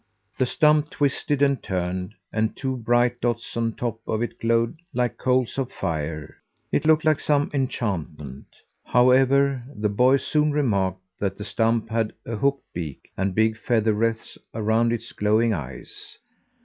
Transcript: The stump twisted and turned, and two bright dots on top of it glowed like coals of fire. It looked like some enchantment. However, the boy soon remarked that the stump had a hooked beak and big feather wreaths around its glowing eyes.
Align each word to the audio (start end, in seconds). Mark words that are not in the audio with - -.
The 0.39 0.47
stump 0.47 0.89
twisted 0.89 1.43
and 1.43 1.61
turned, 1.61 2.15
and 2.33 2.55
two 2.57 2.75
bright 2.75 3.21
dots 3.21 3.55
on 3.55 3.73
top 3.73 3.99
of 4.07 4.23
it 4.23 4.39
glowed 4.39 4.79
like 4.95 5.19
coals 5.19 5.59
of 5.59 5.71
fire. 5.71 6.37
It 6.71 6.87
looked 6.87 7.05
like 7.05 7.19
some 7.19 7.51
enchantment. 7.53 8.47
However, 8.83 9.61
the 9.75 9.89
boy 9.89 10.17
soon 10.17 10.53
remarked 10.53 11.01
that 11.19 11.35
the 11.37 11.45
stump 11.45 11.91
had 11.91 12.13
a 12.25 12.35
hooked 12.35 12.65
beak 12.73 13.11
and 13.15 13.35
big 13.35 13.55
feather 13.55 13.93
wreaths 13.93 14.39
around 14.55 14.91
its 14.91 15.11
glowing 15.11 15.53
eyes. 15.53 16.17